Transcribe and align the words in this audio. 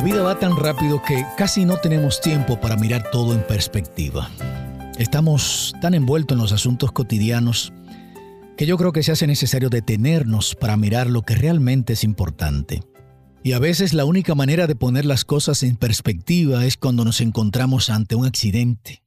La 0.00 0.06
vida 0.06 0.22
va 0.22 0.38
tan 0.38 0.56
rápido 0.56 1.02
que 1.02 1.26
casi 1.36 1.66
no 1.66 1.76
tenemos 1.76 2.22
tiempo 2.22 2.58
para 2.58 2.74
mirar 2.74 3.10
todo 3.12 3.34
en 3.34 3.46
perspectiva. 3.46 4.30
Estamos 4.98 5.74
tan 5.82 5.92
envueltos 5.92 6.36
en 6.36 6.40
los 6.40 6.52
asuntos 6.52 6.90
cotidianos 6.90 7.74
que 8.56 8.64
yo 8.64 8.78
creo 8.78 8.92
que 8.92 9.02
se 9.02 9.12
hace 9.12 9.26
necesario 9.26 9.68
detenernos 9.68 10.54
para 10.54 10.78
mirar 10.78 11.10
lo 11.10 11.20
que 11.20 11.34
realmente 11.34 11.92
es 11.92 12.02
importante. 12.02 12.82
Y 13.42 13.52
a 13.52 13.58
veces 13.58 13.92
la 13.92 14.06
única 14.06 14.34
manera 14.34 14.66
de 14.66 14.74
poner 14.74 15.04
las 15.04 15.26
cosas 15.26 15.62
en 15.62 15.76
perspectiva 15.76 16.64
es 16.64 16.78
cuando 16.78 17.04
nos 17.04 17.20
encontramos 17.20 17.90
ante 17.90 18.14
un 18.14 18.24
accidente, 18.24 19.02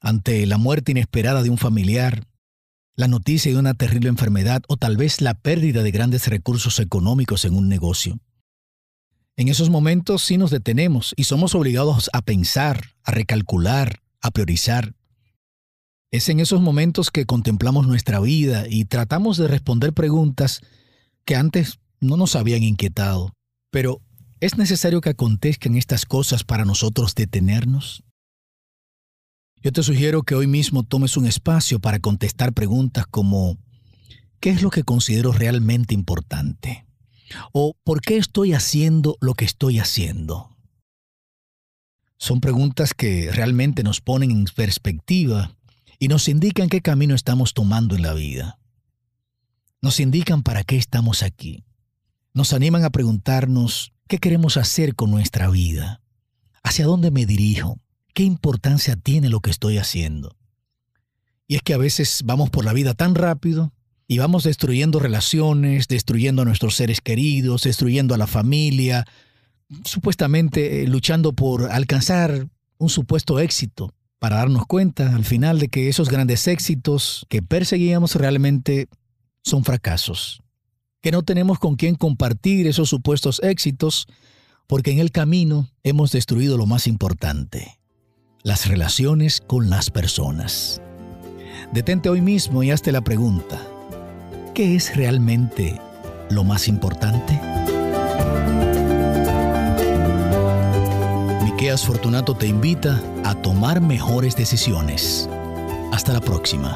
ante 0.00 0.46
la 0.46 0.58
muerte 0.58 0.90
inesperada 0.90 1.44
de 1.44 1.50
un 1.50 1.58
familiar, 1.58 2.26
la 2.96 3.06
noticia 3.06 3.52
de 3.52 3.58
una 3.58 3.74
terrible 3.74 4.08
enfermedad 4.08 4.62
o 4.66 4.78
tal 4.78 4.96
vez 4.96 5.20
la 5.20 5.34
pérdida 5.34 5.84
de 5.84 5.92
grandes 5.92 6.26
recursos 6.26 6.80
económicos 6.80 7.44
en 7.44 7.54
un 7.54 7.68
negocio. 7.68 8.18
En 9.38 9.46
esos 9.46 9.70
momentos 9.70 10.24
sí 10.24 10.36
nos 10.36 10.50
detenemos 10.50 11.14
y 11.16 11.22
somos 11.22 11.54
obligados 11.54 12.10
a 12.12 12.22
pensar, 12.22 12.86
a 13.04 13.12
recalcular, 13.12 14.02
a 14.20 14.32
priorizar. 14.32 14.96
Es 16.10 16.28
en 16.28 16.40
esos 16.40 16.60
momentos 16.60 17.12
que 17.12 17.24
contemplamos 17.24 17.86
nuestra 17.86 18.18
vida 18.18 18.64
y 18.68 18.86
tratamos 18.86 19.36
de 19.36 19.46
responder 19.46 19.92
preguntas 19.92 20.60
que 21.24 21.36
antes 21.36 21.78
no 22.00 22.16
nos 22.16 22.34
habían 22.34 22.64
inquietado. 22.64 23.32
Pero, 23.70 24.00
¿es 24.40 24.58
necesario 24.58 25.00
que 25.00 25.10
acontezcan 25.10 25.76
estas 25.76 26.04
cosas 26.04 26.42
para 26.42 26.64
nosotros 26.64 27.14
detenernos? 27.14 28.02
Yo 29.62 29.70
te 29.70 29.84
sugiero 29.84 30.24
que 30.24 30.34
hoy 30.34 30.48
mismo 30.48 30.82
tomes 30.82 31.16
un 31.16 31.28
espacio 31.28 31.78
para 31.78 32.00
contestar 32.00 32.54
preguntas 32.54 33.06
como 33.06 33.56
¿qué 34.40 34.50
es 34.50 34.62
lo 34.62 34.70
que 34.70 34.82
considero 34.82 35.30
realmente 35.30 35.94
importante? 35.94 36.87
¿O 37.52 37.74
por 37.84 38.00
qué 38.00 38.16
estoy 38.16 38.52
haciendo 38.52 39.16
lo 39.20 39.34
que 39.34 39.44
estoy 39.44 39.78
haciendo? 39.78 40.56
Son 42.18 42.40
preguntas 42.40 42.94
que 42.94 43.30
realmente 43.32 43.82
nos 43.82 44.00
ponen 44.00 44.30
en 44.30 44.44
perspectiva 44.54 45.56
y 45.98 46.08
nos 46.08 46.28
indican 46.28 46.68
qué 46.68 46.80
camino 46.80 47.14
estamos 47.14 47.54
tomando 47.54 47.94
en 47.94 48.02
la 48.02 48.14
vida. 48.14 48.58
Nos 49.80 50.00
indican 50.00 50.42
para 50.42 50.64
qué 50.64 50.76
estamos 50.76 51.22
aquí. 51.22 51.64
Nos 52.34 52.52
animan 52.52 52.84
a 52.84 52.90
preguntarnos 52.90 53.92
qué 54.08 54.18
queremos 54.18 54.56
hacer 54.56 54.94
con 54.94 55.10
nuestra 55.10 55.48
vida. 55.48 56.02
¿Hacia 56.62 56.86
dónde 56.86 57.10
me 57.10 57.26
dirijo? 57.26 57.78
¿Qué 58.14 58.24
importancia 58.24 58.96
tiene 58.96 59.28
lo 59.28 59.40
que 59.40 59.50
estoy 59.50 59.78
haciendo? 59.78 60.36
Y 61.46 61.54
es 61.54 61.62
que 61.62 61.74
a 61.74 61.78
veces 61.78 62.22
vamos 62.24 62.50
por 62.50 62.64
la 62.64 62.72
vida 62.72 62.94
tan 62.94 63.14
rápido 63.14 63.72
y 64.10 64.16
vamos 64.16 64.42
destruyendo 64.42 64.98
relaciones, 64.98 65.86
destruyendo 65.86 66.40
a 66.42 66.44
nuestros 66.46 66.74
seres 66.74 67.02
queridos, 67.02 67.62
destruyendo 67.62 68.14
a 68.14 68.18
la 68.18 68.26
familia, 68.26 69.04
supuestamente 69.84 70.82
eh, 70.82 70.88
luchando 70.88 71.34
por 71.34 71.70
alcanzar 71.70 72.48
un 72.78 72.88
supuesto 72.88 73.38
éxito, 73.38 73.92
para 74.18 74.36
darnos 74.36 74.66
cuenta 74.66 75.14
al 75.14 75.26
final 75.26 75.58
de 75.58 75.68
que 75.68 75.90
esos 75.90 76.08
grandes 76.08 76.48
éxitos 76.48 77.26
que 77.28 77.42
perseguíamos 77.42 78.14
realmente 78.14 78.88
son 79.42 79.62
fracasos, 79.62 80.42
que 81.02 81.12
no 81.12 81.22
tenemos 81.22 81.58
con 81.58 81.76
quién 81.76 81.94
compartir 81.94 82.66
esos 82.66 82.88
supuestos 82.88 83.40
éxitos, 83.44 84.06
porque 84.66 84.90
en 84.90 85.00
el 85.00 85.10
camino 85.10 85.68
hemos 85.82 86.12
destruido 86.12 86.56
lo 86.56 86.64
más 86.64 86.86
importante, 86.86 87.78
las 88.42 88.66
relaciones 88.66 89.42
con 89.46 89.68
las 89.68 89.90
personas. 89.90 90.80
Detente 91.74 92.08
hoy 92.08 92.22
mismo 92.22 92.62
y 92.62 92.70
hazte 92.70 92.90
la 92.92 93.02
pregunta, 93.02 93.60
¿qué 94.58 94.74
es 94.74 94.96
realmente 94.96 95.80
lo 96.30 96.42
más 96.42 96.66
importante? 96.66 97.40
Miqueas 101.44 101.86
Fortunato 101.86 102.34
te 102.34 102.48
invita 102.48 103.00
a 103.22 103.36
tomar 103.36 103.80
mejores 103.80 104.34
decisiones. 104.34 105.30
Hasta 105.92 106.12
la 106.12 106.20
próxima. 106.20 106.74